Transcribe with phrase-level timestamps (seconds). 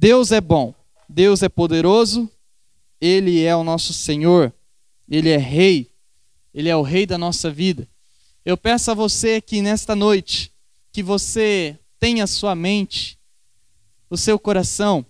[0.00, 0.74] Deus é bom,
[1.06, 2.26] Deus é poderoso,
[2.98, 4.50] Ele é o nosso Senhor,
[5.06, 5.90] Ele é Rei,
[6.54, 7.86] Ele é o Rei da nossa vida.
[8.42, 10.54] Eu peço a você que nesta noite,
[10.90, 13.18] que você tenha sua mente,
[14.08, 15.04] o seu coração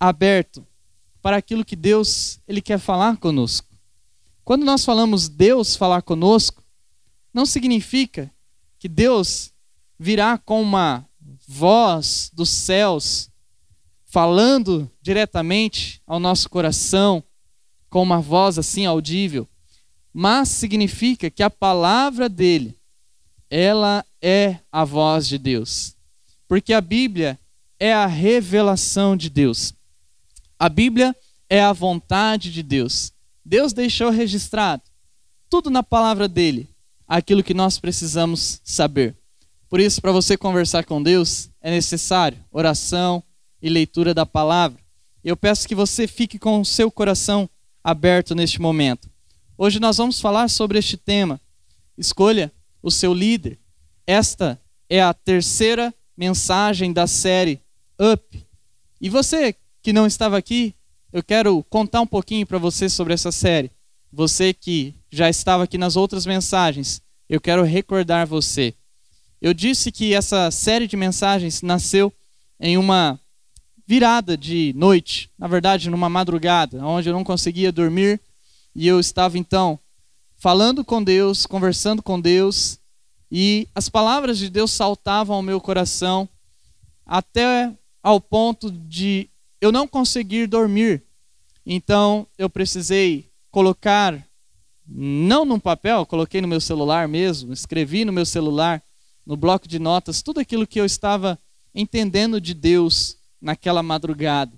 [0.00, 0.66] aberto
[1.22, 3.68] para aquilo que Deus ele quer falar conosco.
[4.44, 6.60] Quando nós falamos Deus falar conosco,
[7.32, 8.28] não significa
[8.80, 9.52] que Deus
[9.96, 11.08] virá com uma
[11.46, 13.30] voz dos céus
[14.08, 17.22] falando diretamente ao nosso coração
[17.90, 19.46] com uma voz assim audível,
[20.12, 22.74] mas significa que a palavra dele
[23.50, 25.94] ela é a voz de Deus.
[26.46, 27.38] Porque a Bíblia
[27.78, 29.72] é a revelação de Deus.
[30.58, 31.14] A Bíblia
[31.48, 33.12] é a vontade de Deus.
[33.44, 34.82] Deus deixou registrado
[35.48, 36.68] tudo na palavra dele,
[37.06, 39.16] aquilo que nós precisamos saber.
[39.68, 43.22] Por isso, para você conversar com Deus, é necessário oração
[43.62, 44.80] e leitura da palavra.
[45.24, 47.48] Eu peço que você fique com o seu coração
[47.82, 49.10] aberto neste momento.
[49.56, 51.40] Hoje nós vamos falar sobre este tema.
[51.96, 52.52] Escolha
[52.82, 53.58] o seu líder.
[54.06, 57.60] Esta é a terceira mensagem da série
[58.00, 58.46] Up.
[59.00, 60.74] E você que não estava aqui,
[61.12, 63.70] eu quero contar um pouquinho para você sobre essa série.
[64.12, 68.74] Você que já estava aqui nas outras mensagens, eu quero recordar você.
[69.40, 72.12] Eu disse que essa série de mensagens nasceu
[72.60, 73.20] em uma
[73.88, 78.20] virada de noite, na verdade, numa madrugada, onde eu não conseguia dormir
[78.74, 79.78] e eu estava então
[80.36, 82.78] falando com Deus, conversando com Deus,
[83.32, 86.28] e as palavras de Deus saltavam ao meu coração
[87.06, 91.02] até ao ponto de eu não conseguir dormir.
[91.64, 94.22] Então eu precisei colocar,
[94.86, 98.82] não num papel, coloquei no meu celular mesmo, escrevi no meu celular,
[99.24, 101.38] no bloco de notas, tudo aquilo que eu estava
[101.74, 104.52] entendendo de Deus naquela madrugada.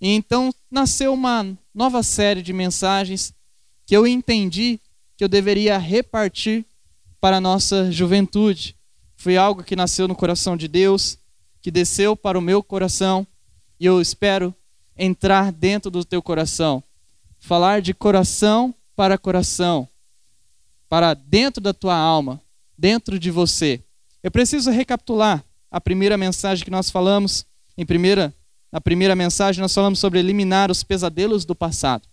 [0.00, 3.34] E então nasceu uma nova série de mensagens
[3.84, 4.80] que eu entendi
[5.16, 6.64] que eu deveria repartir
[7.20, 8.76] para a nossa juventude.
[9.16, 11.18] Foi algo que nasceu no coração de Deus,
[11.62, 13.26] que desceu para o meu coração,
[13.80, 14.54] e eu espero
[14.96, 16.82] entrar dentro do teu coração.
[17.38, 19.88] Falar de coração para coração,
[20.88, 22.40] para dentro da tua alma,
[22.76, 23.82] dentro de você.
[24.22, 27.46] Eu preciso recapitular a primeira mensagem que nós falamos.
[27.76, 28.34] Em primeira,
[28.72, 32.08] na primeira mensagem, nós falamos sobre eliminar os pesadelos do passado.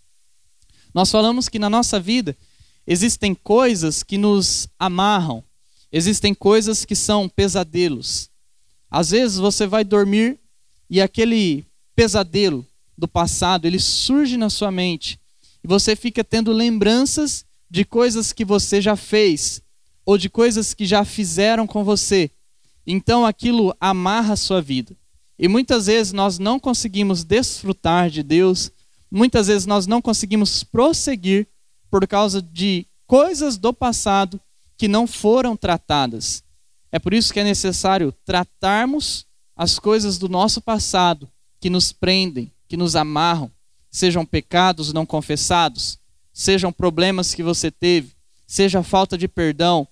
[0.94, 2.38] Nós falamos que na nossa vida
[2.86, 5.44] existem coisas que nos amarram,
[5.92, 8.30] existem coisas que são pesadelos.
[8.92, 10.40] Às vezes você vai dormir
[10.90, 12.66] e aquele pesadelo
[12.98, 15.20] do passado, ele surge na sua mente
[15.64, 19.62] e você fica tendo lembranças de coisas que você já fez
[20.06, 22.30] ou de coisas que já fizeram com você.
[22.86, 24.96] Então aquilo amarra a sua vida.
[25.44, 28.72] E muitas vezes nós não conseguimos desfrutar de Deus,
[29.12, 31.50] muitas vezes nós não conseguimos prosseguir
[31.92, 34.40] por causa de coisas do passado
[34.78, 36.42] que não foram tratadas.
[36.94, 42.50] É por isso que é necessário tratarmos as coisas do nosso passado que nos prendem,
[42.66, 43.52] que nos amarram,
[43.92, 46.00] sejam pecados não confessados,
[46.32, 48.14] sejam problemas que você teve,
[48.48, 49.86] seja falta de perdão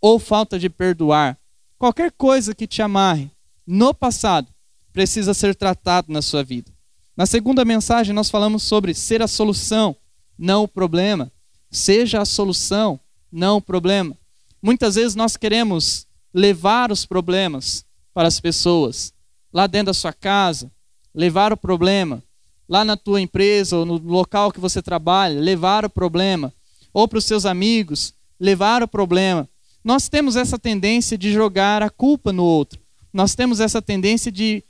[0.00, 1.36] ou falta de perdoar.
[1.76, 3.32] Qualquer coisa que te amarre
[3.66, 4.46] no passado
[4.92, 6.70] precisa ser tratado na sua vida.
[7.16, 9.96] Na segunda mensagem, nós falamos sobre ser a solução,
[10.38, 11.30] não o problema.
[11.70, 12.98] Seja a solução,
[13.30, 14.16] não o problema.
[14.62, 19.12] Muitas vezes nós queremos levar os problemas para as pessoas,
[19.52, 20.70] lá dentro da sua casa,
[21.14, 22.22] levar o problema,
[22.68, 26.52] lá na tua empresa ou no local que você trabalha, levar o problema,
[26.92, 29.48] ou para os seus amigos, levar o problema.
[29.84, 32.80] Nós temos essa tendência de jogar a culpa no outro.
[33.12, 34.62] Nós temos essa tendência de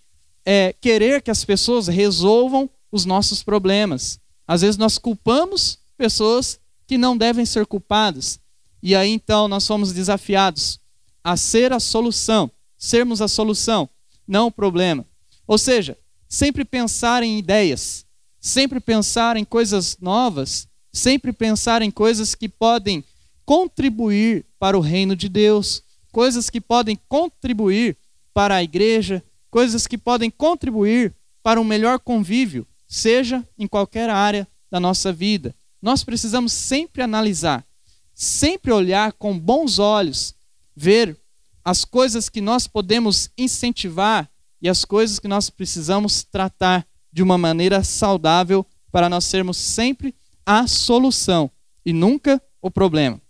[0.44, 4.20] é, querer que as pessoas resolvam os nossos problemas.
[4.46, 8.38] Às vezes nós culpamos pessoas que não devem ser culpados.
[8.82, 10.80] E aí então nós somos desafiados
[11.22, 13.88] a ser a solução, sermos a solução,
[14.26, 15.06] não o problema.
[15.46, 15.96] Ou seja,
[16.28, 18.04] sempre pensar em ideias,
[18.40, 23.04] sempre pensar em coisas novas, sempre pensar em coisas que podem
[23.44, 27.96] contribuir para o reino de Deus, coisas que podem contribuir
[28.34, 29.22] para a igreja,
[29.52, 31.14] coisas que podem contribuir
[31.44, 37.66] para um melhor convívio, seja em qualquer área da nossa vida nós precisamos sempre analisar,
[38.14, 40.32] sempre olhar com bons olhos,
[40.76, 41.18] ver
[41.64, 47.36] as coisas que nós podemos incentivar e as coisas que nós precisamos tratar de uma
[47.36, 50.14] maneira saudável para nós sermos sempre
[50.46, 51.50] a solução
[51.84, 53.20] e nunca o problema.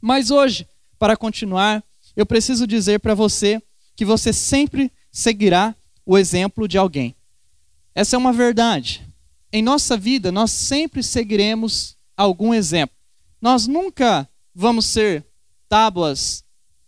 [0.00, 0.66] Mas hoje,
[0.98, 1.84] para continuar,
[2.16, 3.62] eu preciso dizer para você
[3.94, 7.14] que você sempre seguirá o exemplo de alguém.
[7.94, 9.06] essa é uma verdade.
[9.52, 12.96] Em nossa vida, nós sempre seguiremos algum exemplo.
[13.40, 15.26] Nós nunca vamos ser
[15.68, 16.42] tábuas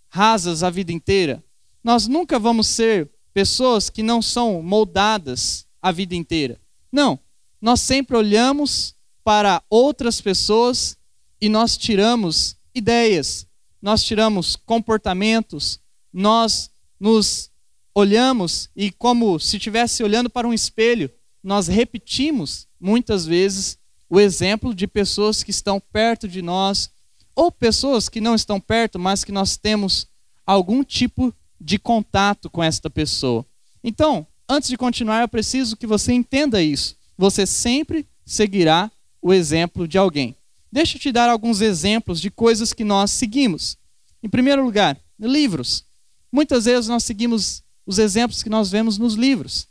[0.09, 1.44] rasas a vida inteira.
[1.82, 6.59] Nós nunca vamos ser pessoas que não são moldadas a vida inteira.
[6.91, 7.19] Não.
[7.61, 10.97] Nós sempre olhamos para outras pessoas
[11.41, 13.47] e nós tiramos ideias,
[13.81, 15.81] nós tiramos comportamentos,
[16.12, 17.50] nós nos
[17.94, 21.11] olhamos e, como se estivesse olhando para um espelho,
[21.43, 23.79] nós repetimos muitas vezes
[24.11, 26.91] o exemplo de pessoas que estão perto de nós,
[27.35, 30.06] ou pessoas que não estão perto, mas que nós temos
[30.46, 33.44] algum tipo de contato com esta pessoa.
[33.82, 36.96] Então, antes de continuar, eu preciso que você entenda isso.
[37.17, 40.37] Você sempre seguirá o exemplo de alguém.
[40.70, 43.76] Deixa eu te dar alguns exemplos de coisas que nós seguimos.
[44.23, 45.85] Em primeiro lugar, livros.
[46.31, 49.69] Muitas vezes nós seguimos os exemplos que nós vemos nos livros.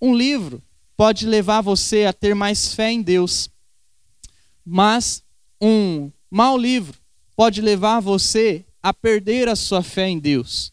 [0.00, 0.62] Um livro
[0.96, 3.50] pode levar você a ter mais fé em Deus,
[4.64, 5.22] mas
[5.60, 6.98] um mau livro
[7.36, 10.72] pode levar você a perder a sua fé em Deus.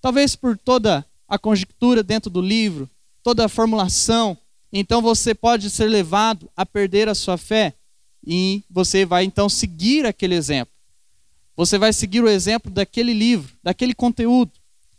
[0.00, 2.88] Talvez por toda a conjectura dentro do livro,
[3.22, 4.38] toda a formulação,
[4.72, 7.74] então você pode ser levado a perder a sua fé
[8.24, 10.74] e você vai então seguir aquele exemplo.
[11.56, 14.52] Você vai seguir o exemplo daquele livro, daquele conteúdo.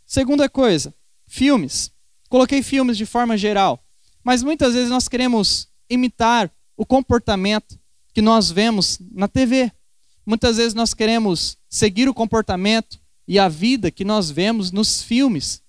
[0.04, 0.92] Segunda coisa,
[1.28, 1.92] filmes.
[2.28, 3.84] Coloquei filmes de forma geral,
[4.24, 7.78] mas muitas vezes nós queremos imitar o comportamento
[8.12, 9.70] que nós vemos na TV.
[10.26, 15.62] Muitas vezes nós queremos seguir o comportamento e a vida que nós vemos nos filmes.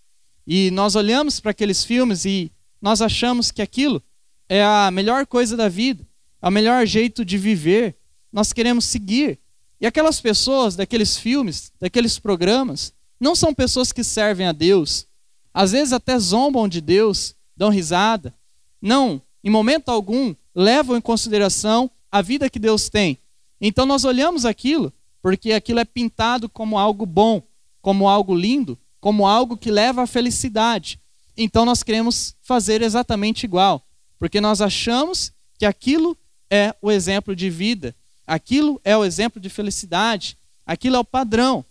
[0.47, 2.51] E nós olhamos para aqueles filmes e
[2.81, 4.01] nós achamos que aquilo
[4.47, 6.09] é a melhor coisa da vida
[6.41, 7.95] é o melhor jeito de viver,
[8.31, 9.39] nós queremos seguir.
[9.81, 15.05] E aquelas pessoas daqueles filmes, daqueles programas, não são pessoas que servem a Deus.
[15.53, 18.33] Às vezes até zombam de Deus, dão risada.
[18.81, 23.17] Não, em momento algum, levam em consideração a vida que Deus tem.
[23.61, 27.41] Então nós olhamos aquilo porque aquilo é pintado como algo bom,
[27.81, 30.99] como algo lindo, como algo que leva à felicidade.
[31.35, 33.85] Então nós queremos fazer exatamente igual,
[34.17, 36.17] porque nós achamos que aquilo
[36.49, 41.63] é o exemplo de vida, aquilo é o exemplo de felicidade, aquilo é o padrão.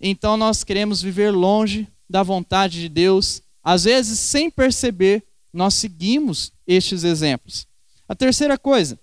[0.00, 6.52] Então nós queremos viver longe da vontade de Deus, às vezes sem perceber, nós seguimos
[6.66, 7.66] estes exemplos.
[8.08, 8.98] A terceira coisa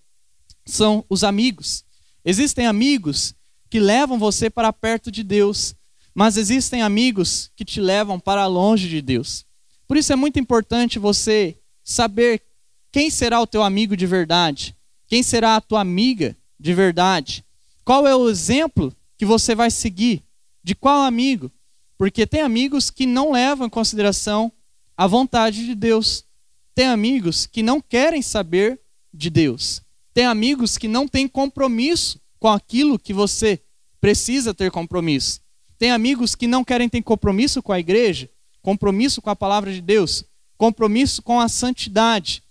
[0.66, 1.84] são os amigos.
[2.24, 3.36] Existem amigos
[3.70, 5.76] que levam você para perto de Deus,
[6.14, 9.46] mas existem amigos que te levam para longe de Deus.
[9.88, 12.42] Por isso é muito importante você saber
[12.92, 14.76] quem será o teu amigo de verdade.
[15.08, 17.44] Quem será a tua amiga de verdade?
[17.84, 20.24] Qual é o exemplo que você vai seguir?
[20.64, 21.52] De qual amigo?
[22.04, 24.52] Porque tem amigos que não levam em consideração
[24.98, 26.26] a vontade de Deus.
[26.76, 28.82] Tem amigos que não querem saber
[29.14, 29.82] de Deus.
[30.14, 33.64] Tem amigos que não têm compromisso com aquilo que você
[34.02, 35.40] precisa ter compromisso.
[35.78, 38.30] Tem amigos que não querem ter compromisso com a igreja,
[38.62, 40.26] compromisso com a palavra de Deus,
[40.58, 42.44] compromisso com a santidade.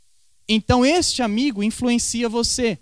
[0.49, 2.79] Então este amigo influencia você.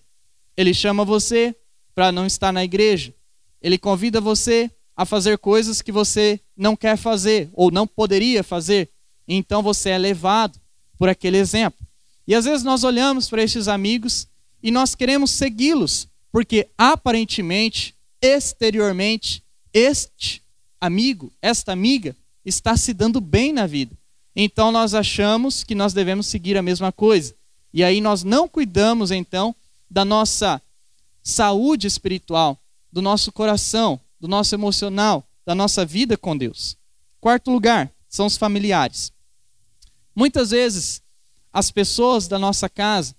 [0.57, 1.53] Ele chama você
[1.97, 3.13] para não estar na igreja.
[3.61, 4.71] Ele convida você
[5.01, 8.91] a fazer coisas que você não quer fazer ou não poderia fazer.
[9.27, 10.61] Então você é levado
[10.99, 11.87] por aquele exemplo.
[12.29, 14.29] E às vezes nós olhamos para estes amigos
[14.63, 19.43] e nós queremos segui-los, porque aparentemente, exteriormente,
[19.73, 20.43] este
[20.79, 22.15] amigo, esta amiga,
[22.45, 23.97] está se dando bem na vida.
[24.37, 27.35] Então nós achamos que nós devemos seguir a mesma coisa.
[27.73, 29.57] E aí nós não cuidamos então
[29.91, 30.61] da nossa
[31.23, 32.59] saúde espiritual,
[32.93, 36.77] do nosso coração, do nosso emocional, da nossa vida com Deus.
[37.21, 39.13] Quarto lugar, são os familiares.
[40.15, 41.03] Muitas vezes
[41.53, 43.15] as pessoas da nossa casa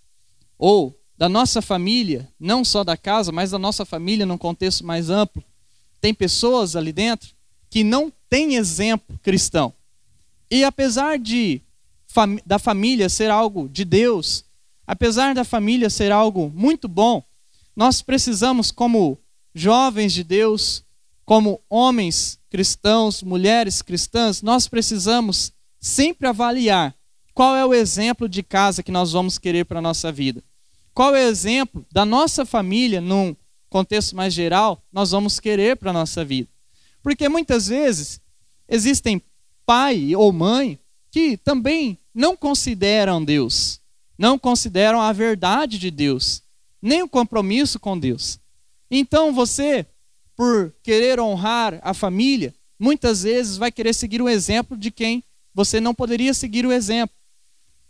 [0.58, 5.10] ou da nossa família, não só da casa, mas da nossa família num contexto mais
[5.10, 5.44] amplo,
[6.00, 7.30] tem pessoas ali dentro
[7.70, 9.74] que não têm exemplo cristão.
[10.50, 11.62] E apesar de
[12.46, 14.44] da família ser algo de Deus,
[14.86, 17.24] apesar da família ser algo muito bom,
[17.76, 19.18] nós precisamos, como
[19.56, 20.84] jovens de Deus,
[21.26, 26.96] como homens cristãos, mulheres cristãs, nós precisamos sempre avaliar
[27.34, 30.44] qual é o exemplo de casa que nós vamos querer para a nossa vida.
[30.94, 33.36] Qual é o exemplo da nossa família, num
[33.70, 36.50] contexto mais geral, nós vamos querer para a nossa vida.
[37.02, 38.20] Porque muitas vezes
[38.68, 39.22] existem
[39.66, 40.78] pai ou mãe
[41.10, 43.80] que também não consideram Deus,
[44.18, 46.44] não consideram a verdade de Deus,
[46.82, 48.40] nem o compromisso com Deus.
[48.90, 49.86] Então você,
[50.42, 55.80] por querer honrar a família, muitas vezes vai querer seguir o exemplo de quem você
[55.80, 57.16] não poderia seguir o exemplo.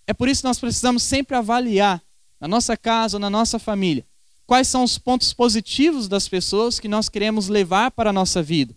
[0.05, 2.03] É por isso que nós precisamos sempre avaliar,
[2.41, 4.05] na nossa casa na nossa família,
[4.46, 8.75] quais são os pontos positivos das pessoas que nós queremos levar para a nossa vida.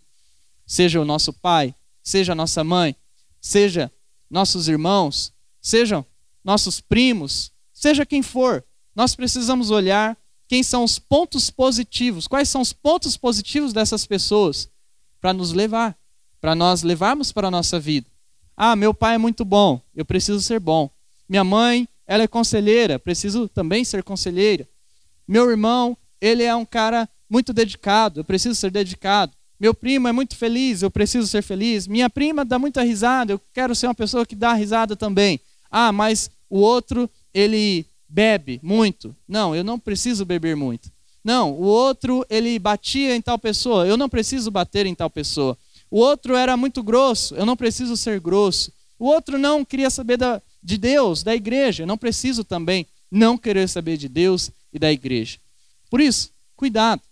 [0.64, 2.94] Seja o nosso pai, seja a nossa mãe,
[3.40, 3.90] seja
[4.30, 6.06] nossos irmãos, sejam
[6.44, 8.64] nossos primos, seja quem for,
[8.94, 14.68] nós precisamos olhar quem são os pontos positivos, quais são os pontos positivos dessas pessoas
[15.20, 15.96] para nos levar,
[16.40, 18.06] para nós levarmos para a nossa vida.
[18.56, 20.90] Ah, meu pai é muito bom, eu preciso ser bom.
[21.28, 24.68] Minha mãe, ela é conselheira, preciso também ser conselheira.
[25.26, 29.32] Meu irmão, ele é um cara muito dedicado, eu preciso ser dedicado.
[29.58, 31.86] Meu primo é muito feliz, eu preciso ser feliz.
[31.86, 35.40] Minha prima dá muita risada, eu quero ser uma pessoa que dá risada também.
[35.70, 39.14] Ah, mas o outro, ele bebe muito.
[39.26, 40.88] Não, eu não preciso beber muito.
[41.24, 45.58] Não, o outro, ele batia em tal pessoa, eu não preciso bater em tal pessoa.
[45.90, 48.72] O outro era muito grosso, eu não preciso ser grosso.
[48.98, 53.36] O outro não queria saber da, de Deus, da igreja, eu não preciso também não
[53.36, 55.38] querer saber de Deus e da igreja.
[55.90, 57.02] Por isso, cuidado.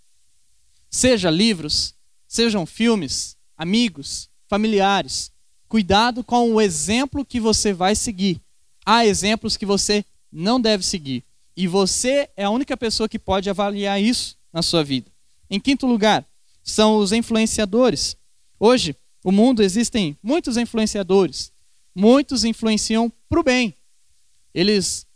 [0.89, 1.95] Seja livros,
[2.29, 5.33] sejam filmes, amigos, familiares.
[5.69, 8.41] Cuidado com o exemplo que você vai seguir.
[8.85, 11.25] Há exemplos que você não deve seguir.
[11.57, 15.11] E você é a única pessoa que pode avaliar isso na sua vida.
[15.51, 16.25] Em quinto lugar,
[16.63, 18.17] são os influenciadores.
[18.59, 21.53] Hoje, no mundo existem muitos influenciadores.
[21.95, 23.75] Muitos influenciam para o bem.
[24.55, 25.07] Eles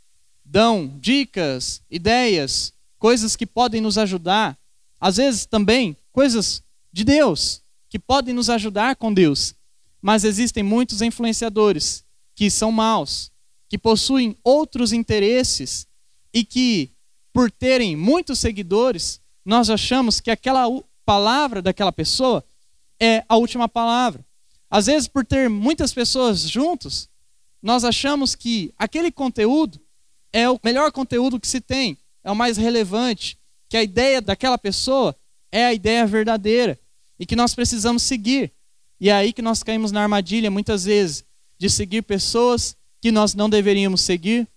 [0.45, 4.59] dão dicas, ideias, coisas que podem nos ajudar.
[5.01, 9.55] Às vezes também coisas de Deus, que podem nos ajudar com Deus.
[10.01, 12.05] Mas existem muitos influenciadores
[12.35, 13.31] que são maus,
[13.77, 15.87] que possuem outros interesses
[16.33, 16.91] e que,
[17.31, 20.65] por terem muitos seguidores, nós achamos que aquela
[21.05, 22.43] palavra daquela pessoa
[22.99, 24.25] é a última palavra.
[24.71, 27.07] Às vezes, por ter muitas pessoas juntos,
[27.63, 29.79] nós achamos que aquele conteúdo
[30.33, 34.57] é o melhor conteúdo que se tem, é o mais relevante, que a ideia daquela
[34.57, 35.15] pessoa
[35.53, 36.81] é a ideia verdadeira
[37.21, 38.53] e que nós precisamos seguir.
[38.99, 41.25] E é aí que nós caímos na armadilha, muitas vezes,
[41.59, 42.75] de seguir pessoas
[43.07, 44.49] que nós não deveríamos seguir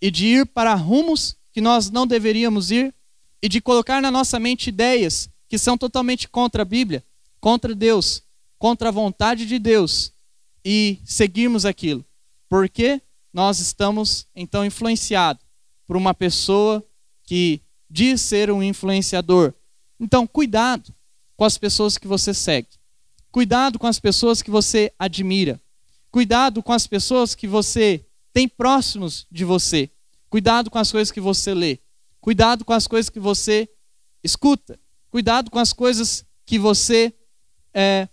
[0.00, 2.94] e de ir para rumos que nós não deveríamos ir
[3.42, 7.02] e de colocar na nossa mente ideias que são totalmente contra a Bíblia,
[7.40, 8.22] contra Deus,
[8.60, 10.12] contra a vontade de Deus
[10.64, 12.04] e seguirmos aquilo.
[12.48, 15.42] Porque nós estamos então influenciados
[15.84, 16.86] por uma pessoa
[17.24, 17.60] que
[17.90, 19.52] diz ser um influenciador.
[19.98, 20.94] Então, cuidado
[21.36, 22.68] com as pessoas que você segue.
[23.32, 25.60] Cuidado com as pessoas que você admira.
[26.16, 29.90] Cuidado com as pessoas que você tem próximos de você.
[30.30, 31.78] Cuidado com as coisas que você lê.
[32.22, 33.68] Cuidado com as coisas que você
[34.24, 34.80] escuta.
[35.10, 37.12] Cuidado com as coisas que você
[37.74, 38.08] é,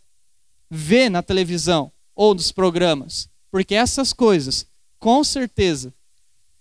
[0.69, 3.29] vê na televisão ou nos programas.
[3.49, 4.67] Porque essas coisas,
[4.99, 5.93] com certeza,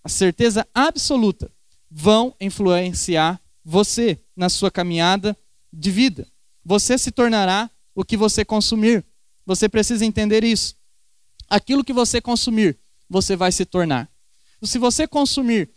[0.04, 1.50] a certeza absoluta,
[1.90, 5.36] vão influenciar você na sua caminhada
[5.72, 6.24] de vida.
[6.64, 9.04] Você se tornará o que você consumir.
[9.44, 10.80] Você precisa entender isso
[11.52, 12.78] aquilo que você consumir,
[13.10, 14.10] você vai se tornar.
[14.62, 15.68] Se você consumir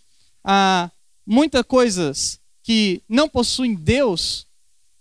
[0.41, 0.89] ah,
[1.25, 4.48] muitas coisas que não possuem Deus,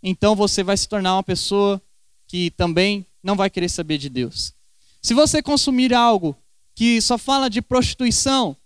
[0.03, 1.81] então você vai se tornar uma pessoa
[2.27, 4.53] que também não vai querer saber de Deus.
[5.01, 6.37] Se você consumir algo
[6.75, 8.57] que só fala de prostituição,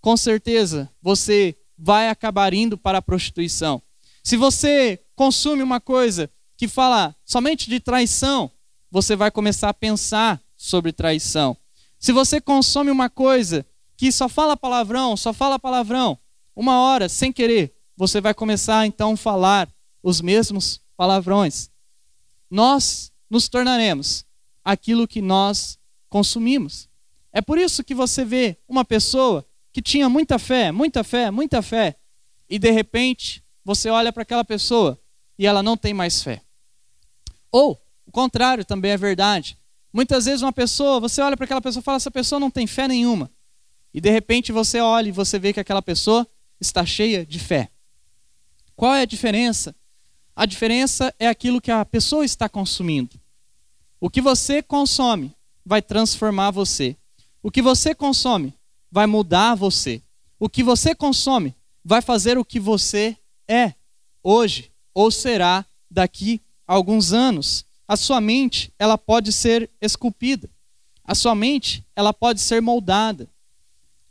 [0.00, 3.82] com certeza você vai acabar indo para a prostituição.
[4.24, 8.50] Se você consome uma coisa que fala somente de traição,
[8.90, 11.56] você vai começar a pensar sobre traição.
[11.98, 13.64] Se você consome uma coisa
[13.96, 16.18] que só fala palavrão, só fala palavrão,
[16.54, 19.68] uma hora, sem querer, você vai começar então a falar
[20.02, 21.70] os mesmos palavrões.
[22.50, 24.24] Nós nos tornaremos
[24.64, 26.88] aquilo que nós consumimos.
[27.32, 31.62] É por isso que você vê uma pessoa que tinha muita fé, muita fé, muita
[31.62, 31.96] fé,
[32.48, 34.98] e de repente você olha para aquela pessoa
[35.38, 36.42] e ela não tem mais fé.
[37.52, 39.58] Ou o contrário também é verdade.
[39.92, 42.66] Muitas vezes uma pessoa, você olha para aquela pessoa e fala, essa pessoa não tem
[42.66, 43.30] fé nenhuma.
[43.92, 46.26] E de repente você olha e você vê que aquela pessoa
[46.60, 47.70] está cheia de fé.
[48.76, 49.74] Qual é a diferença?
[50.36, 53.18] A diferença é aquilo que a pessoa está consumindo.
[54.00, 56.96] O que você consome vai transformar você.
[57.42, 58.54] O que você consome
[58.90, 60.02] vai mudar você.
[60.38, 61.54] O que você consome
[61.84, 63.16] vai fazer o que você
[63.48, 63.74] é
[64.22, 70.50] hoje ou será daqui a alguns anos a sua mente ela pode ser esculpida.
[71.02, 73.30] A sua mente ela pode ser moldada.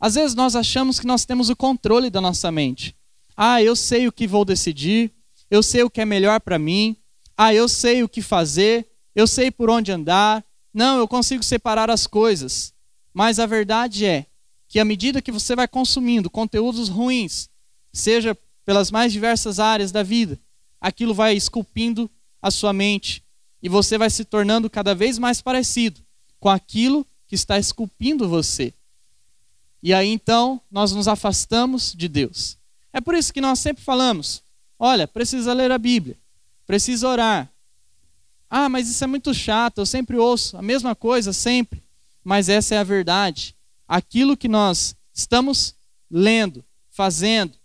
[0.00, 2.96] Às vezes nós achamos que nós temos o controle da nossa mente.
[3.36, 5.12] Ah, eu sei o que vou decidir,
[5.48, 6.96] eu sei o que é melhor para mim,
[7.36, 10.44] ah, eu sei o que fazer, eu sei por onde andar.
[10.74, 12.74] Não, eu consigo separar as coisas.
[13.14, 14.26] Mas a verdade é
[14.66, 17.48] que à medida que você vai consumindo conteúdos ruins,
[17.92, 20.38] seja pelas mais diversas áreas da vida,
[20.80, 22.10] aquilo vai esculpindo
[22.42, 23.22] a sua mente
[23.62, 26.00] e você vai se tornando cada vez mais parecido
[26.38, 28.72] com aquilo que está esculpindo você.
[29.82, 32.58] E aí então nós nos afastamos de Deus.
[32.92, 34.42] É por isso que nós sempre falamos:
[34.78, 36.16] olha, precisa ler a Bíblia,
[36.66, 37.50] precisa orar.
[38.50, 41.82] Ah, mas isso é muito chato, eu sempre ouço a mesma coisa, sempre.
[42.24, 43.54] Mas essa é a verdade.
[43.86, 45.74] Aquilo que nós estamos
[46.10, 47.58] lendo, fazendo,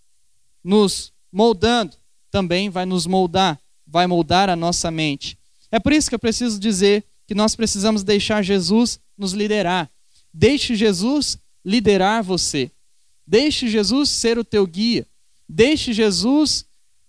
[0.63, 1.95] nos moldando,
[2.29, 5.37] também vai nos moldar, vai moldar a nossa mente.
[5.73, 9.89] É por isso que eu preciso dizer que nós precisamos deixar Jesus nos liderar.
[10.31, 12.71] Deixe Jesus liderar você.
[13.25, 15.07] Deixe Jesus ser o teu guia.
[15.49, 16.63] Deixe Jesus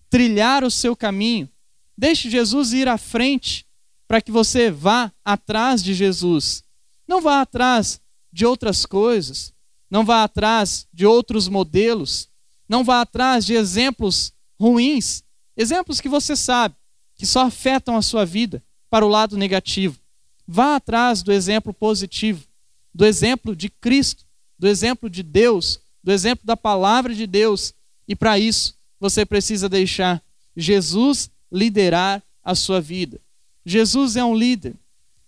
[0.09, 1.47] trilhar o seu caminho.
[1.95, 3.67] Deixe Jesus ir à frente
[4.09, 6.65] para que você vá atrás de Jesus.
[7.07, 8.01] Não vá atrás
[8.33, 9.53] de outras coisas.
[9.91, 12.31] Não vá atrás de outros modelos.
[12.67, 15.23] Não vá atrás de exemplos ruins,
[15.55, 16.75] exemplos que você sabe
[17.17, 19.99] que só afetam a sua vida para o lado negativo.
[20.47, 22.45] Vá atrás do exemplo positivo,
[22.93, 24.25] do exemplo de Cristo,
[24.59, 27.73] do exemplo de Deus, do exemplo da palavra de Deus.
[28.07, 30.23] E para isso, você precisa deixar
[30.57, 33.21] Jesus liderar a sua vida.
[33.65, 34.75] Jesus é um líder.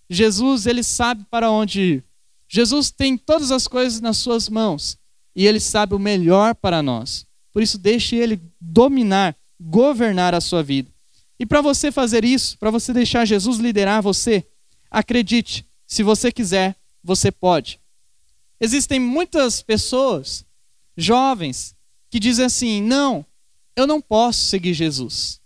[0.09, 2.03] Jesus, ele sabe para onde ir.
[2.47, 4.97] Jesus tem todas as coisas nas suas mãos
[5.35, 7.25] e ele sabe o melhor para nós.
[7.51, 10.89] Por isso, deixe ele dominar, governar a sua vida.
[11.39, 14.45] E para você fazer isso, para você deixar Jesus liderar você,
[14.89, 17.79] acredite, se você quiser, você pode.
[18.59, 20.45] Existem muitas pessoas,
[20.95, 21.75] jovens,
[22.09, 23.25] que dizem assim: não,
[23.75, 25.39] eu não posso seguir Jesus.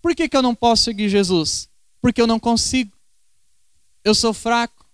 [0.00, 1.68] Por que, que eu não posso seguir Jesus?
[2.00, 2.96] Porque eu não consigo.
[4.02, 4.88] Eu sou fraco.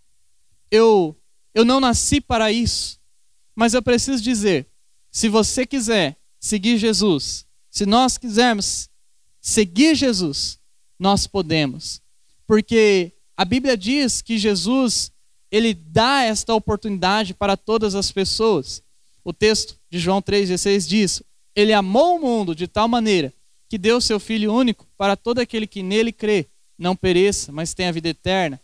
[0.70, 1.16] Eu,
[1.54, 2.98] eu não nasci para isso.
[3.54, 4.66] Mas eu preciso dizer:
[5.10, 8.88] se você quiser seguir Jesus, se nós quisermos
[9.44, 10.58] seguir Jesus,
[10.98, 12.00] nós podemos.
[12.46, 15.12] Porque a Bíblia diz que Jesus,
[15.50, 18.82] ele dá esta oportunidade para todas as pessoas.
[19.22, 21.22] O texto de João 3,16 diz:
[21.54, 23.34] Ele amou o mundo de tal maneira
[23.68, 26.46] que deu seu Filho único para todo aquele que nele crê,
[26.78, 28.58] não pereça, mas tenha vida eterna.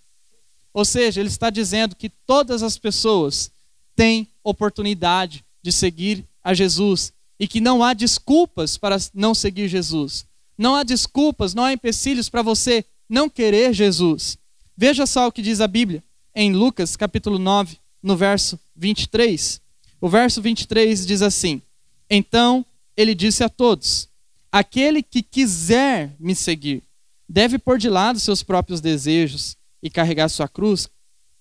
[0.72, 3.50] Ou seja, ele está dizendo que todas as pessoas
[3.94, 10.29] têm oportunidade de seguir a Jesus e que não há desculpas para não seguir Jesus.
[10.60, 14.36] Não há desculpas, não há empecilhos para você não querer Jesus.
[14.76, 19.58] Veja só o que diz a Bíblia em Lucas capítulo 9, no verso 23.
[20.02, 21.62] O verso 23 diz assim:
[22.10, 22.62] Então
[22.94, 24.06] ele disse a todos:
[24.52, 26.82] Aquele que quiser me seguir,
[27.26, 30.90] deve pôr de lado seus próprios desejos e carregar sua cruz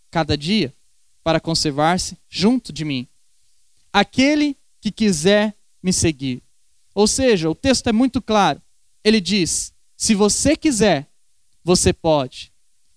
[0.10, 0.74] cada dia
[1.26, 3.06] para conservar-se junto de mim.
[3.92, 5.54] Aquele que quiser
[5.84, 6.42] me seguir.
[6.96, 8.62] Ou seja, o texto é muito claro.
[9.04, 11.10] Ele diz: se você quiser,
[11.64, 12.52] você pode.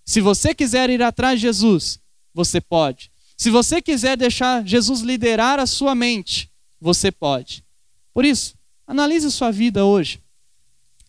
[0.05, 2.01] Se você quiser ir atrás de Jesus,
[2.35, 3.11] você pode.
[3.37, 7.65] Se você quiser deixar Jesus liderar a sua mente, você pode.
[8.12, 8.55] Por isso,
[8.87, 10.23] analise sua vida hoje.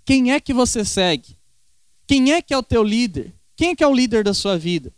[0.06, 1.38] Quem é que você segue?
[2.08, 3.34] Quem é que é o teu líder?
[3.56, 4.92] Quem é que é o líder da sua vida?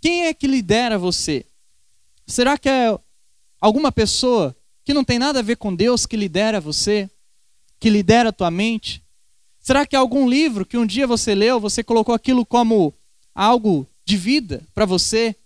[0.00, 1.46] Quem é que lidera você?
[2.26, 2.98] Será que é
[3.60, 7.10] alguma pessoa que não tem nada a ver com Deus que lidera você,
[7.78, 9.01] que lidera a tua mente?
[9.62, 12.92] Será que algum livro que um dia você leu, você colocou aquilo como
[13.34, 15.36] algo de vida para você,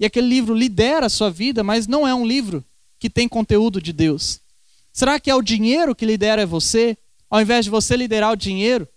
[0.00, 2.64] e aquele livro lidera a sua vida, mas não é um livro
[2.98, 4.40] que tem conteúdo de Deus?
[4.92, 6.96] Será que é o dinheiro que lidera você,
[7.28, 8.88] ao invés de você liderar o dinheiro?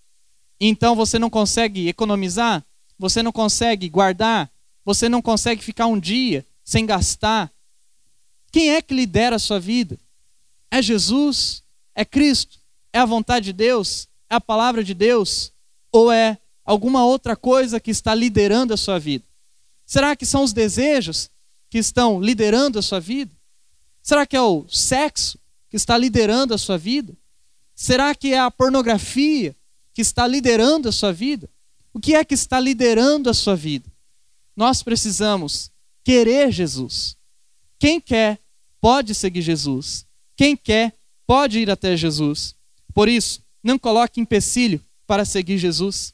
[0.59, 2.63] Então você não consegue economizar,
[2.97, 4.49] você não consegue guardar,
[4.85, 7.51] você não consegue ficar um dia sem gastar,
[8.51, 9.97] quem é que lidera a sua vida?
[10.69, 11.63] É Jesus?
[11.95, 12.59] É Cristo?
[12.91, 14.07] É a vontade de Deus?
[14.31, 15.51] A palavra de Deus?
[15.91, 19.25] Ou é alguma outra coisa que está liderando a sua vida?
[19.85, 21.29] Será que são os desejos
[21.69, 23.35] que estão liderando a sua vida?
[24.01, 25.37] Será que é o sexo
[25.69, 27.13] que está liderando a sua vida?
[27.75, 29.53] Será que é a pornografia
[29.93, 31.49] que está liderando a sua vida?
[31.93, 33.91] O que é que está liderando a sua vida?
[34.55, 35.69] Nós precisamos
[36.05, 37.17] querer Jesus.
[37.77, 38.39] Quem quer
[38.79, 40.05] pode seguir Jesus.
[40.37, 40.95] Quem quer
[41.27, 42.55] pode ir até Jesus.
[42.93, 46.13] Por isso, não coloque empecilho para seguir Jesus.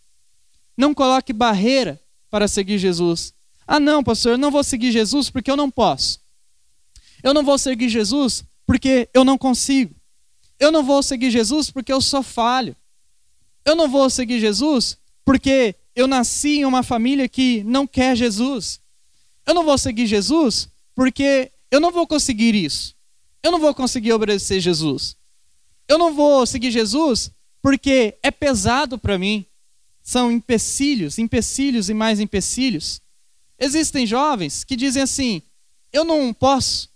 [0.75, 3.33] Não coloque barreira para seguir Jesus.
[3.65, 6.19] Ah, não, pastor, eu não vou seguir Jesus porque eu não posso.
[7.23, 9.95] Eu não vou seguir Jesus porque eu não consigo.
[10.59, 12.75] Eu não vou seguir Jesus porque eu sou falho.
[13.65, 18.79] Eu não vou seguir Jesus porque eu nasci em uma família que não quer Jesus.
[19.45, 22.95] Eu não vou seguir Jesus porque eu não vou conseguir isso.
[23.43, 25.15] eu não vou conseguir obedecer Jesus.
[25.87, 27.31] Eu não vou seguir Jesus
[27.67, 29.45] porque é pesado para mim.
[30.01, 33.01] São empecilhos, empecilhos e mais empecilhos.
[33.59, 35.41] Existem jovens que dizem assim:
[35.91, 36.87] eu não posso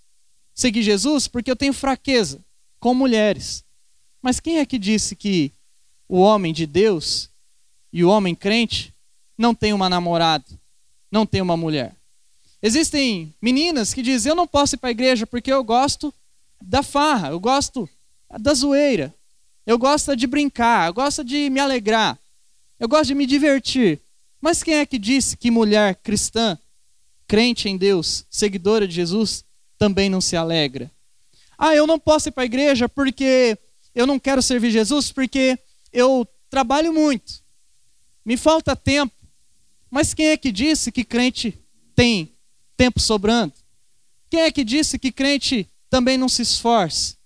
[0.56, 2.42] seguir Jesus porque eu tenho fraqueza
[2.80, 3.66] com mulheres.
[4.22, 5.52] Mas quem é que disse que
[6.08, 7.30] o homem de Deus
[7.92, 8.94] e o homem crente
[9.38, 10.46] não tem uma namorada,
[11.12, 11.94] não tem uma mulher?
[12.64, 16.14] Existem meninas que dizem: Eu não posso ir para a igreja porque eu gosto
[16.62, 17.90] da farra, eu gosto
[18.40, 19.14] da zoeira,
[19.66, 22.18] eu gosto de brincar, eu gosto de me alegrar,
[22.80, 24.00] eu gosto de me divertir.
[24.40, 26.58] Mas quem é que disse que mulher cristã,
[27.28, 29.46] crente em Deus, seguidora de Jesus,
[29.78, 30.92] também não se alegra?
[31.58, 33.58] Ah, eu não posso ir para a igreja porque
[33.94, 35.60] eu não quero servir Jesus, porque
[35.94, 37.44] eu trabalho muito,
[38.26, 39.14] me falta tempo.
[39.90, 41.58] Mas quem é que disse que crente
[41.94, 42.34] tem
[42.76, 43.54] tempo sobrando?
[44.30, 47.18] Quem é que disse que crente também não se esforça?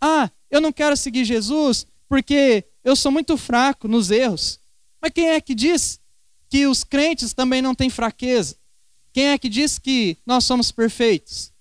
[0.00, 4.58] Ah, eu não quero seguir Jesus porque eu sou muito fraco nos erros.
[5.00, 6.00] Mas quem é que diz
[6.48, 8.56] que os crentes também não têm fraqueza?
[9.12, 11.52] Quem é que diz que nós somos perfeitos?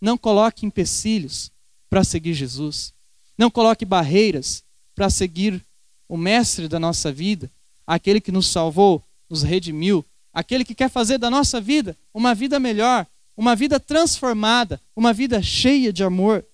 [0.00, 1.50] Não coloque empecilhos
[1.88, 2.92] para seguir Jesus.
[3.36, 4.62] Não coloque barreiras
[4.94, 5.64] para seguir
[6.08, 7.50] o mestre da nossa vida,
[7.86, 12.60] aquele que nos salvou, nos redimiu, aquele que quer fazer da nossa vida uma vida
[12.60, 13.06] melhor,
[13.36, 16.44] uma vida transformada, uma vida cheia de amor.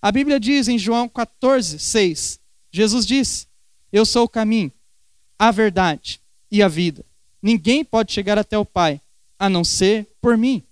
[0.00, 3.46] A Bíblia diz em João 14, 6, Jesus disse:
[3.92, 4.72] Eu sou o caminho,
[5.38, 7.04] a verdade e a vida.
[7.42, 9.00] Ninguém pode chegar até o Pai
[9.38, 10.62] a não ser por mim.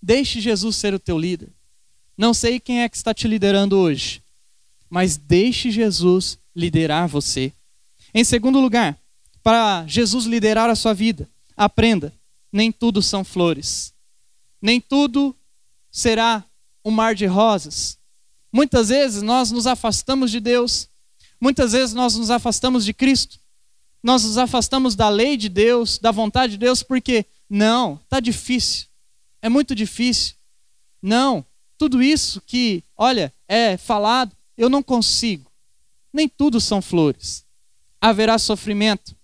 [0.00, 1.50] Deixe Jesus ser o teu líder.
[2.16, 4.22] Não sei quem é que está te liderando hoje,
[4.88, 7.52] mas deixe Jesus liderar você.
[8.14, 8.98] Em segundo lugar,
[9.42, 12.12] para Jesus liderar a sua vida, aprenda:
[12.52, 13.92] nem tudo são flores,
[14.60, 15.34] nem tudo
[15.90, 16.44] será
[16.84, 17.98] um mar de rosas.
[18.52, 20.88] Muitas vezes nós nos afastamos de Deus,
[21.40, 23.40] muitas vezes nós nos afastamos de Cristo,
[24.02, 28.86] nós nos afastamos da lei de Deus, da vontade de Deus, porque não, está difícil,
[29.40, 30.34] é muito difícil.
[31.00, 31.44] Não,
[31.78, 35.50] tudo isso que, olha, é falado, eu não consigo.
[36.12, 37.44] Nem tudo são flores.
[38.00, 39.16] Haverá sofrimento,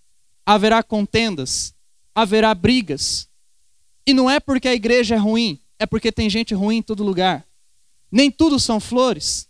[0.45, 1.75] haverá contendas,
[2.15, 3.29] haverá brigas.
[4.07, 7.05] E não é porque a igreja é ruim, é porque tem gente ruim em todo
[7.05, 7.47] lugar.
[8.11, 9.49] Nem tudo são flores,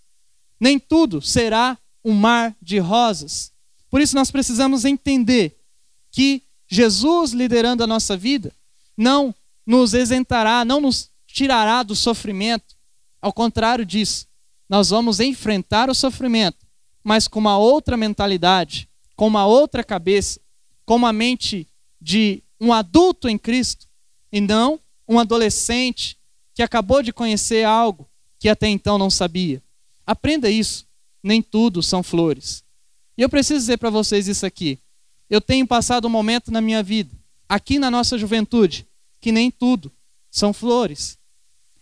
[0.60, 3.52] nem tudo será um mar de rosas.
[3.90, 5.58] Por isso nós precisamos entender
[6.10, 8.52] que Jesus liderando a nossa vida
[8.96, 9.34] não
[9.66, 12.76] nos isentará, não nos tirará do sofrimento.
[13.20, 14.26] Ao contrário disso,
[14.68, 16.66] nós vamos enfrentar o sofrimento,
[17.02, 20.40] mas com uma outra mentalidade, com uma outra cabeça,
[20.84, 21.66] com uma mente
[22.00, 23.86] de um adulto em Cristo
[24.32, 26.18] e não um adolescente
[26.54, 29.62] que acabou de conhecer algo que até então não sabia.
[30.06, 30.86] Aprenda isso.
[31.22, 32.62] Nem tudo são flores.
[33.16, 34.78] E eu preciso dizer para vocês isso aqui.
[35.28, 37.14] Eu tenho passado um momento na minha vida,
[37.48, 38.86] aqui na nossa juventude,
[39.20, 39.92] que nem tudo
[40.30, 41.18] são flores.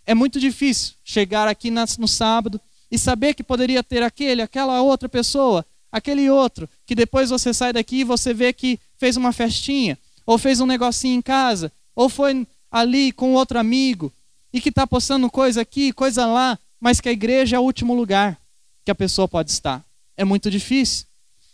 [0.05, 2.59] É muito difícil chegar aqui no sábado
[2.91, 7.71] e saber que poderia ter aquele, aquela outra pessoa, aquele outro, que depois você sai
[7.71, 12.09] daqui e você vê que fez uma festinha, ou fez um negocinho em casa, ou
[12.09, 14.11] foi ali com outro amigo,
[14.57, 17.93] e que está postando coisa aqui, coisa lá, mas que a igreja é o último
[17.93, 18.41] lugar
[18.83, 19.85] que a pessoa pode estar.
[20.15, 21.05] É muito difícil.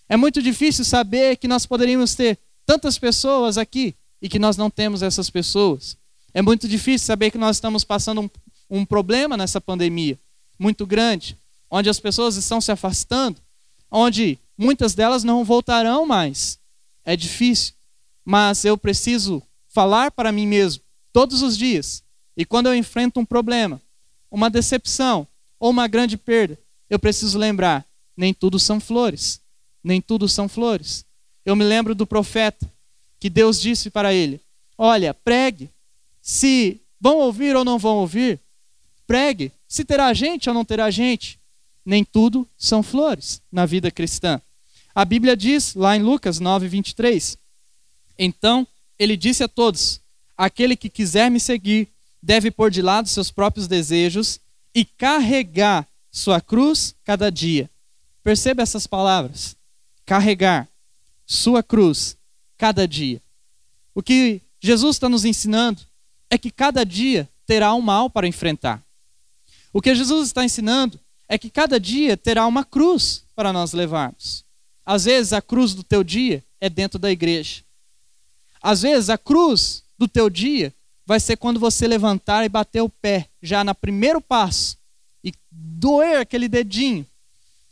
[0.08, 4.70] É muito difícil saber que nós poderíamos ter tantas pessoas aqui e que nós não
[4.70, 5.98] temos essas pessoas.
[6.34, 8.30] É muito difícil saber que nós estamos passando um,
[8.70, 10.18] um problema nessa pandemia
[10.58, 11.38] muito grande,
[11.70, 13.42] onde as pessoas estão se afastando,
[13.92, 16.58] onde muitas delas não voltarão mais.
[17.04, 17.74] É difícil,
[18.24, 22.03] mas eu preciso falar para mim mesmo todos os dias
[22.36, 23.82] e quando eu enfrento um problema,
[24.30, 25.28] uma decepção
[25.60, 26.58] ou uma grande perda,
[26.90, 29.42] eu preciso lembrar: nem tudo são flores.
[29.84, 31.06] Nem tudo são flores.
[31.46, 32.72] Eu me lembro do profeta
[33.20, 34.40] que Deus disse para ele:
[34.78, 35.70] Olha, pregue.
[36.22, 38.40] Se vão ouvir ou não vão ouvir,
[39.06, 39.52] pregue.
[39.68, 41.40] Se terá gente ou não terá gente.
[41.86, 44.42] Nem tudo são flores na vida cristã.
[44.96, 47.38] A Bíblia diz lá em Lucas 9, 23.
[48.18, 48.66] Então
[48.98, 50.00] ele disse a todos:
[50.38, 51.90] Aquele que quiser me seguir,
[52.24, 54.40] deve pôr de lado seus próprios desejos
[54.74, 57.70] e carregar sua cruz cada dia.
[58.24, 59.58] Perceba essas palavras.
[60.06, 60.70] Carregar
[61.26, 62.16] sua cruz
[62.58, 63.22] cada dia.
[63.94, 65.82] O que Jesus está nos ensinando
[66.30, 68.82] é que cada dia terá um mal para enfrentar.
[69.74, 74.46] O que Jesus está ensinando é que cada dia terá uma cruz para nós levarmos.
[74.86, 77.64] Às vezes a cruz do teu dia é dentro da igreja.
[78.62, 80.74] Às vezes a cruz do teu dia
[81.06, 84.78] vai ser quando você levantar e bater o pé, já no primeiro passo,
[85.24, 87.06] e doer aquele dedinho.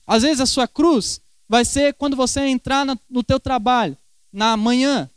[0.05, 3.97] Às vezes a sua cruz vai ser quando você entrar no teu trabalho,
[4.31, 5.09] na manhã,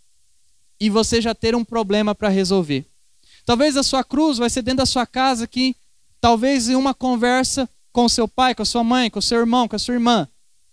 [0.79, 2.85] e você já ter um problema para resolver.
[3.45, 5.77] Talvez a sua cruz vai ser dentro da sua casa que
[6.21, 9.69] talvez em uma conversa com seu pai, com a sua mãe, com o seu irmão,
[9.69, 10.29] com a sua irmã,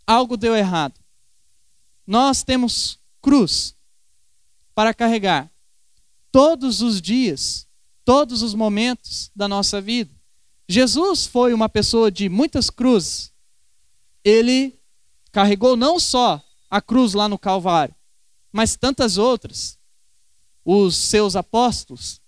[0.08, 0.94] algo deu errado.
[2.08, 3.76] Nós temos cruz
[4.74, 5.52] para carregar
[6.32, 7.68] todos os dias,
[8.06, 10.14] todos os momentos da nossa vida.
[10.68, 13.34] Jesus foi uma pessoa de muitas cruzes.
[14.24, 14.80] Ele
[15.32, 17.94] carregou não só a cruz lá no Calvário,
[18.52, 19.78] mas tantas outras.
[20.64, 22.22] Os seus apóstolos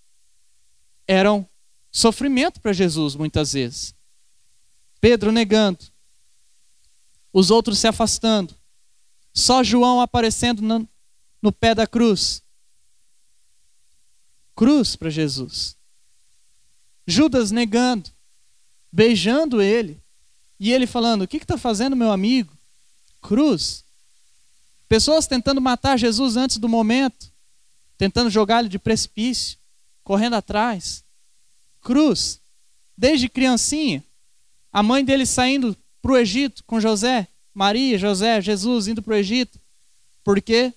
[1.08, 1.48] eram
[1.92, 3.96] sofrimento para Jesus muitas vezes.
[5.00, 5.80] Pedro negando,
[7.32, 8.56] os outros se afastando,
[9.34, 10.88] só João aparecendo no,
[11.42, 12.43] no pé da cruz.
[14.56, 15.76] Cruz para Jesus.
[17.08, 18.10] Judas negando,
[18.92, 20.02] beijando ele,
[20.60, 22.56] e ele falando: O que está fazendo, meu amigo?
[23.22, 23.84] Cruz.
[24.88, 27.32] Pessoas tentando matar Jesus antes do momento,
[27.98, 29.58] tentando jogá-lo de precipício,
[30.04, 31.04] correndo atrás.
[31.82, 32.40] Cruz.
[32.96, 34.04] Desde criancinha,
[34.72, 39.18] a mãe dele saindo para o Egito com José, Maria, José, Jesus indo para o
[39.18, 39.60] Egito,
[40.24, 40.74] porque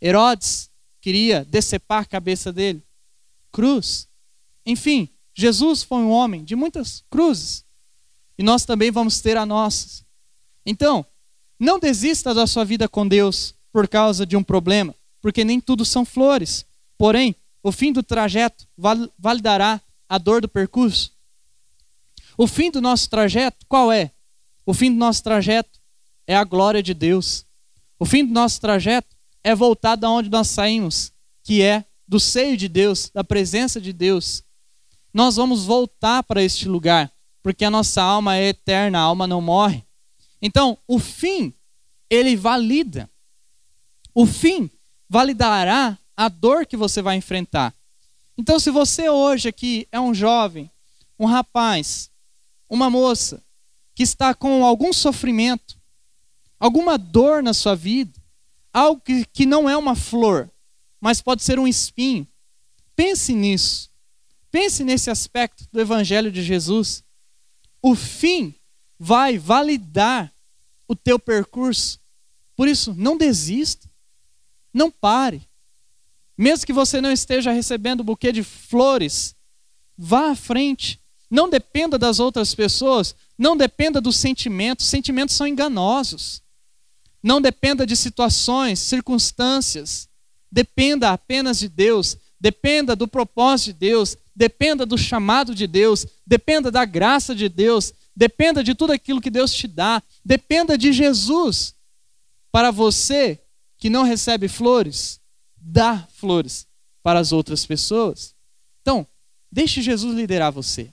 [0.00, 2.85] Herodes queria decepar a cabeça dele.
[3.56, 4.06] Cruz.
[4.66, 7.64] Enfim, Jesus foi um homem de muitas cruzes.
[8.36, 10.04] E nós também vamos ter a nossas.
[10.66, 11.06] Então,
[11.58, 15.86] não desista da sua vida com Deus por causa de um problema, porque nem tudo
[15.86, 16.66] são flores.
[16.98, 18.68] Porém, o fim do trajeto
[19.18, 21.12] validará a dor do percurso.
[22.36, 24.10] O fim do nosso trajeto, qual é?
[24.66, 25.80] O fim do nosso trajeto
[26.26, 27.46] é a glória de Deus.
[27.98, 31.10] O fim do nosso trajeto é voltar da onde nós saímos,
[31.42, 34.44] que é do seio de Deus, da presença de Deus
[35.16, 37.10] nós vamos voltar para este lugar,
[37.42, 39.82] porque a nossa alma é eterna, a alma não morre.
[40.42, 41.54] Então, o fim,
[42.10, 43.08] ele valida.
[44.14, 44.70] O fim
[45.08, 47.74] validará a dor que você vai enfrentar.
[48.36, 50.70] Então, se você hoje aqui é um jovem,
[51.18, 52.10] um rapaz,
[52.68, 53.42] uma moça
[53.94, 55.80] que está com algum sofrimento,
[56.60, 58.20] alguma dor na sua vida,
[58.70, 59.00] algo
[59.32, 60.50] que, não é uma flor,
[61.06, 62.26] mas pode ser um espinho,
[62.96, 63.88] pense nisso.
[64.50, 67.04] Pense nesse aspecto do Evangelho de Jesus.
[67.80, 68.52] O fim
[68.98, 70.34] vai validar
[70.88, 72.00] o teu percurso.
[72.56, 73.88] Por isso, não desista.
[74.74, 75.48] Não pare.
[76.36, 79.36] Mesmo que você não esteja recebendo um buquê de flores,
[79.96, 81.00] vá à frente.
[81.30, 84.86] Não dependa das outras pessoas, não dependa dos sentimentos.
[84.86, 86.42] Sentimentos são enganosos.
[87.22, 90.08] Não dependa de situações, circunstâncias.
[90.56, 92.16] Dependa apenas de Deus.
[92.40, 97.94] Dependa do propósito de Deus dependa do chamado de Deus, dependa da graça de Deus,
[98.14, 101.74] dependa de tudo aquilo que Deus te dá, dependa de Jesus.
[102.52, 103.40] Para você
[103.78, 105.18] que não recebe flores,
[105.56, 106.66] dá flores
[107.02, 108.34] para as outras pessoas.
[108.82, 109.06] Então,
[109.50, 110.92] deixe Jesus liderar você.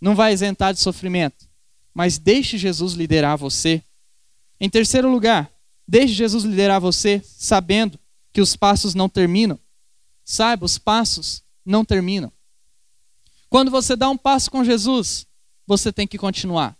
[0.00, 1.48] Não vai isentar de sofrimento,
[1.92, 3.82] mas deixe Jesus liderar você.
[4.60, 5.50] Em terceiro lugar,
[5.86, 7.98] deixe Jesus liderar você sabendo
[8.32, 9.58] que os passos não terminam.
[10.24, 12.32] Saiba, os passos não terminam.
[13.48, 15.26] Quando você dá um passo com Jesus,
[15.66, 16.76] você tem que continuar.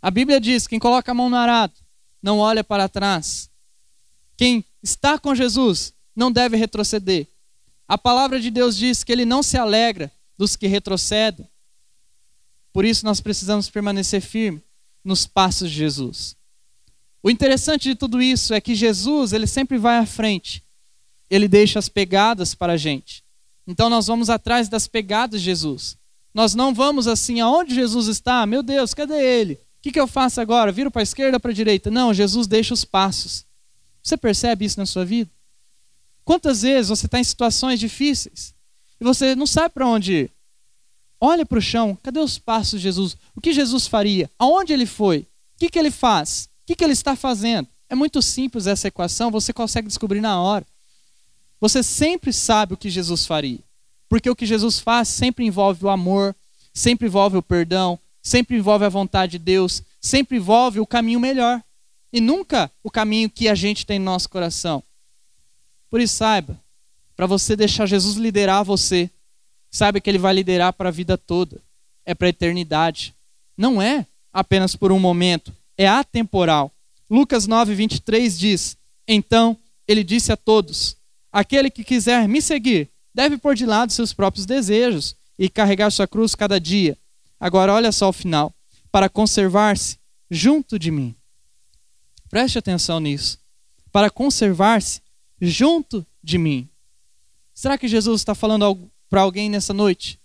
[0.00, 1.74] A Bíblia diz: quem coloca a mão no arado
[2.22, 3.50] não olha para trás.
[4.36, 7.26] Quem está com Jesus não deve retroceder.
[7.88, 11.48] A palavra de Deus diz que ele não se alegra dos que retrocedem.
[12.72, 14.62] Por isso nós precisamos permanecer firme
[15.04, 16.36] nos passos de Jesus.
[17.22, 20.62] O interessante de tudo isso é que Jesus, ele sempre vai à frente.
[21.30, 23.22] Ele deixa as pegadas para a gente.
[23.66, 25.96] Então nós vamos atrás das pegadas de Jesus.
[26.34, 28.44] Nós não vamos assim, aonde Jesus está?
[28.44, 29.54] Meu Deus, cadê ele?
[29.54, 30.72] O que, que eu faço agora?
[30.72, 31.90] Viro para a esquerda ou para a direita?
[31.90, 33.44] Não, Jesus deixa os passos.
[34.02, 35.30] Você percebe isso na sua vida?
[36.24, 38.54] Quantas vezes você está em situações difíceis
[39.00, 40.32] e você não sabe para onde ir?
[41.20, 43.16] Olha para o chão, cadê os passos de Jesus?
[43.34, 44.28] O que Jesus faria?
[44.38, 45.18] Aonde ele foi?
[45.54, 46.48] O que, que ele faz?
[46.62, 47.68] O que, que ele está fazendo?
[47.88, 50.64] É muito simples essa equação, você consegue descobrir na hora.
[51.60, 53.60] Você sempre sabe o que Jesus faria.
[54.08, 56.34] Porque o que Jesus faz sempre envolve o amor,
[56.72, 61.62] sempre envolve o perdão, sempre envolve a vontade de Deus, sempre envolve o caminho melhor.
[62.12, 64.82] E nunca o caminho que a gente tem no nosso coração.
[65.88, 66.60] Por isso, saiba,
[67.16, 69.10] para você deixar Jesus liderar você,
[69.70, 71.60] saiba que Ele vai liderar para a vida toda.
[72.04, 73.14] É para a eternidade.
[73.56, 76.72] Não é apenas por um momento, é atemporal.
[77.08, 79.56] Lucas 9, 23 diz: Então
[79.86, 80.96] ele disse a todos:
[81.30, 86.06] Aquele que quiser me seguir deve pôr de lado seus próprios desejos e carregar sua
[86.06, 86.96] cruz cada dia.
[87.38, 88.54] Agora, olha só o final.
[88.90, 89.98] Para conservar-se
[90.30, 91.14] junto de mim.
[92.28, 93.38] Preste atenção nisso.
[93.90, 95.00] Para conservar-se
[95.40, 96.68] junto de mim.
[97.52, 100.20] Será que Jesus está falando para alguém nessa noite?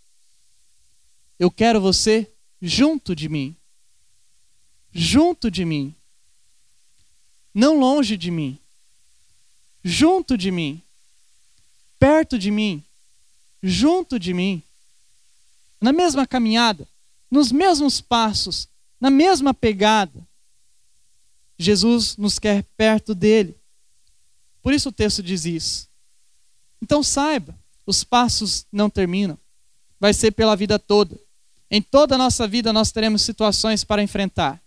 [1.40, 2.32] Eu quero você
[2.62, 3.56] junto de mim.
[5.00, 5.94] Junto de mim.
[7.54, 8.58] Não longe de mim.
[9.84, 10.82] Junto de mim.
[12.00, 12.84] Perto de mim.
[13.62, 14.64] Junto de mim.
[15.80, 16.88] Na mesma caminhada,
[17.30, 18.68] nos mesmos passos,
[19.00, 20.28] na mesma pegada.
[21.60, 23.56] Jesus nos quer perto dele.
[24.64, 25.88] Por isso o texto diz isso.
[26.82, 27.56] Então saiba,
[27.86, 29.38] os passos não terminam.
[30.00, 31.20] Vai ser pela vida toda.
[31.70, 34.60] Em toda a nossa vida nós teremos situações para enfrentar.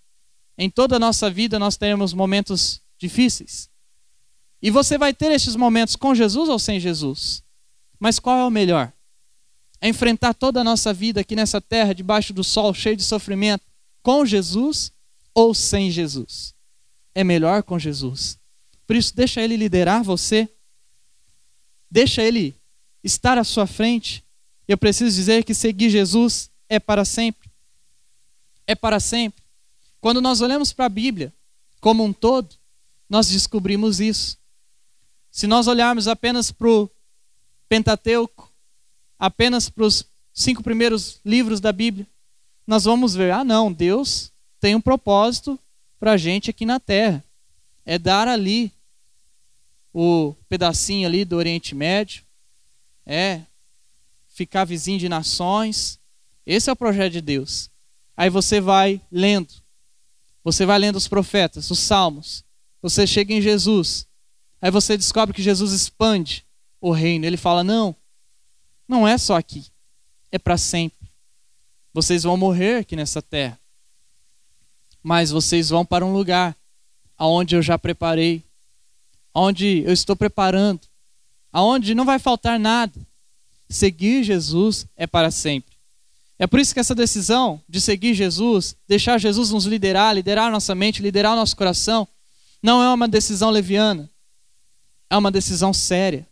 [0.62, 3.70] Em toda a nossa vida nós teremos momentos difíceis.
[4.60, 7.42] E você vai ter estes momentos com Jesus ou sem Jesus.
[7.98, 8.92] Mas qual é o melhor?
[9.80, 13.64] É enfrentar toda a nossa vida aqui nessa terra, debaixo do sol, cheio de sofrimento,
[14.02, 14.92] com Jesus
[15.32, 16.54] ou sem Jesus?
[17.14, 18.38] É melhor com Jesus.
[18.86, 20.46] Por isso, deixa Ele liderar você.
[21.90, 22.54] Deixa Ele
[23.02, 24.22] estar à sua frente.
[24.68, 27.48] Eu preciso dizer que seguir Jesus é para sempre.
[28.66, 29.39] É para sempre.
[30.00, 31.32] Quando nós olhamos para a Bíblia
[31.80, 32.54] como um todo,
[33.08, 34.38] nós descobrimos isso.
[35.30, 36.90] Se nós olharmos apenas para o
[37.68, 38.52] Pentateuco,
[39.18, 42.06] apenas para os cinco primeiros livros da Bíblia,
[42.66, 45.58] nós vamos ver: ah, não, Deus tem um propósito
[45.98, 47.22] para a gente aqui na terra.
[47.84, 48.72] É dar ali
[49.92, 52.24] o pedacinho ali do Oriente Médio,
[53.04, 53.42] é
[54.28, 55.98] ficar vizinho de nações.
[56.46, 57.70] Esse é o projeto de Deus.
[58.16, 59.52] Aí você vai lendo,
[60.42, 62.44] você vai lendo os profetas, os salmos,
[62.82, 64.06] você chega em Jesus,
[64.60, 66.44] aí você descobre que Jesus expande
[66.80, 67.26] o reino.
[67.26, 67.94] Ele fala: não,
[68.88, 69.66] não é só aqui,
[70.32, 71.10] é para sempre.
[71.92, 73.58] Vocês vão morrer aqui nessa terra,
[75.02, 76.56] mas vocês vão para um lugar
[77.18, 78.42] aonde eu já preparei,
[79.34, 80.80] aonde eu estou preparando,
[81.52, 82.98] aonde não vai faltar nada.
[83.68, 85.79] Seguir Jesus é para sempre.
[86.40, 90.74] É por isso que essa decisão de seguir Jesus, deixar Jesus nos liderar, liderar nossa
[90.74, 92.08] mente, liderar nosso coração,
[92.62, 94.10] não é uma decisão leviana.
[95.10, 96.26] É uma decisão séria.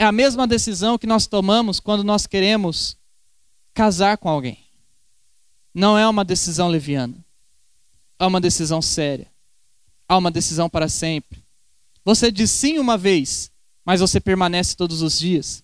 [0.00, 2.96] É a mesma decisão que nós tomamos quando nós queremos
[3.72, 4.58] casar com alguém.
[5.72, 7.24] Não é uma decisão leviana.
[8.18, 9.30] É uma decisão séria.
[10.08, 11.44] É uma decisão para sempre.
[12.04, 13.48] Você diz sim uma vez,
[13.84, 15.62] mas você permanece todos os dias.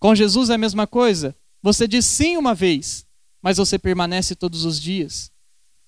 [0.00, 1.36] Com Jesus é a mesma coisa.
[1.62, 3.06] Você diz sim uma vez,
[3.42, 5.30] mas você permanece todos os dias.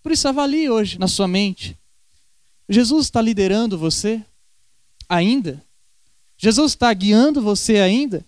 [0.03, 1.79] Por isso, avalie hoje na sua mente:
[2.69, 4.25] Jesus está liderando você
[5.09, 5.65] ainda?
[6.37, 8.27] Jesus está guiando você ainda?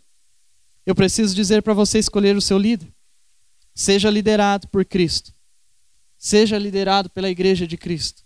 [0.86, 2.92] Eu preciso dizer para você escolher o seu líder.
[3.74, 5.34] Seja liderado por Cristo.
[6.16, 8.22] Seja liderado pela igreja de Cristo.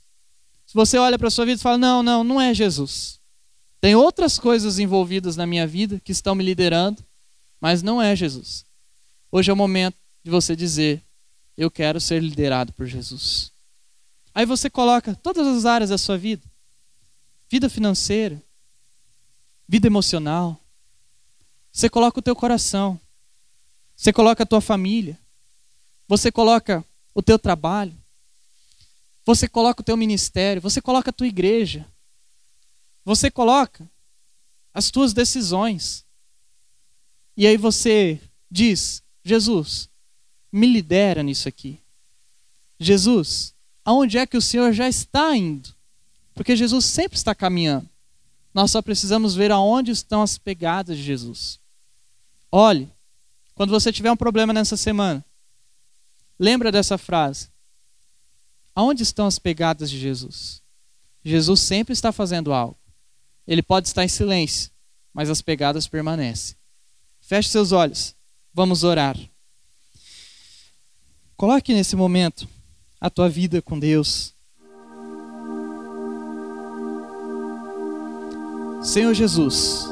[0.66, 3.18] Se você olha para a sua vida e fala: Não, não, não é Jesus.
[3.81, 7.02] Tem outras coisas envolvidas na minha vida que estão me liderando,
[7.61, 8.67] mas não é Jesus.
[9.30, 11.02] Hoje é o momento de você dizer:
[11.56, 13.52] Eu quero ser liderado por Jesus.
[14.34, 16.46] Aí você coloca todas as áreas da sua vida:
[17.50, 18.42] vida financeira,
[19.68, 20.58] vida emocional.
[21.70, 22.98] Você coloca o teu coração.
[23.94, 25.18] Você coloca a tua família.
[26.06, 27.96] Você coloca o teu trabalho.
[29.26, 31.86] Você coloca o teu ministério, você coloca a tua igreja.
[33.04, 33.86] Você coloca
[34.72, 36.06] as tuas decisões.
[37.36, 38.18] E aí você
[38.50, 39.88] diz: Jesus,
[40.50, 41.80] me lidera nisso aqui.
[42.78, 45.74] Jesus, aonde é que o Senhor já está indo?
[46.34, 47.88] Porque Jesus sempre está caminhando.
[48.54, 51.60] Nós só precisamos ver aonde estão as pegadas de Jesus.
[52.50, 52.90] Olhe,
[53.54, 55.24] quando você tiver um problema nessa semana,
[56.38, 57.50] lembra dessa frase.
[58.74, 60.62] Aonde estão as pegadas de Jesus?
[61.24, 62.78] Jesus sempre está fazendo algo.
[63.46, 64.70] Ele pode estar em silêncio,
[65.12, 66.57] mas as pegadas permanecem.
[67.20, 68.14] Feche seus olhos.
[68.59, 69.16] Vamos orar.
[71.36, 72.48] Coloque nesse momento
[73.00, 74.34] a tua vida com Deus.
[78.82, 79.88] Senhor Jesus,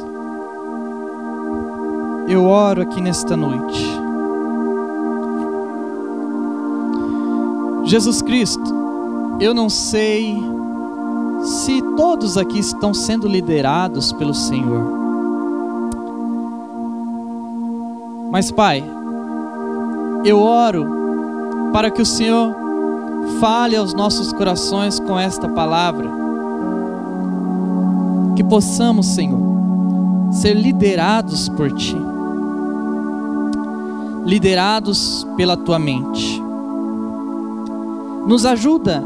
[2.28, 3.80] eu oro aqui nesta noite.
[7.84, 8.74] Jesus Cristo,
[9.40, 10.34] eu não sei
[11.44, 14.95] se todos aqui estão sendo liderados pelo Senhor.
[18.30, 18.84] Mas, Pai,
[20.24, 20.86] eu oro
[21.72, 22.54] para que o Senhor
[23.40, 26.10] fale aos nossos corações com esta palavra
[28.34, 29.40] que possamos, Senhor,
[30.30, 31.96] ser liderados por Ti,
[34.24, 36.42] liderados pela Tua mente,
[38.26, 39.04] Nos ajuda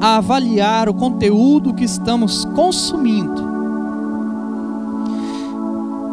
[0.00, 3.49] a avaliar o conteúdo que estamos consumindo.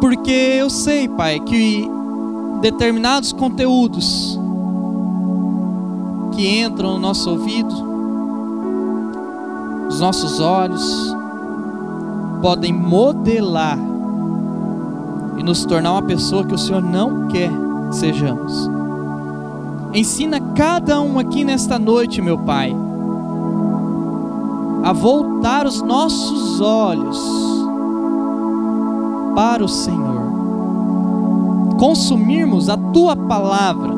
[0.00, 1.88] Porque eu sei, Pai, que
[2.60, 4.38] determinados conteúdos
[6.32, 7.74] que entram no nosso ouvido,
[9.88, 11.16] os nossos olhos,
[12.40, 13.78] podem modelar
[15.36, 17.50] e nos tornar uma pessoa que o Senhor não quer
[17.88, 18.70] que sejamos.
[19.92, 22.74] Ensina cada um aqui nesta noite, meu Pai,
[24.84, 27.67] a voltar os nossos olhos
[29.38, 30.20] para o Senhor,
[31.78, 33.94] consumirmos a tua palavra,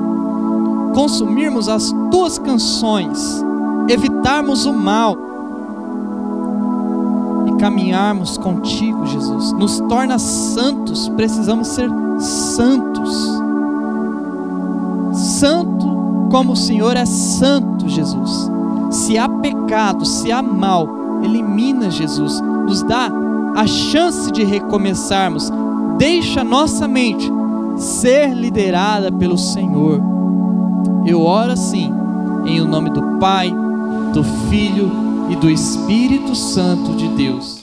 [0.94, 3.42] consumirmos as tuas canções,
[3.88, 5.16] evitarmos o mal
[7.46, 9.52] e caminharmos contigo, Jesus.
[9.52, 11.88] Nos torna santos, precisamos ser
[12.18, 13.40] santos.
[15.14, 18.50] Santo como o Senhor é santo, Jesus.
[18.90, 20.86] Se há pecado, se há mal,
[21.24, 22.42] elimina, Jesus.
[22.42, 23.10] Nos dá
[23.54, 25.50] a chance de recomeçarmos.
[25.98, 27.30] Deixa nossa mente
[27.76, 30.00] ser liderada pelo Senhor.
[31.06, 31.92] Eu oro assim,
[32.44, 33.52] em o nome do Pai,
[34.12, 34.90] do Filho
[35.30, 37.59] e do Espírito Santo de Deus.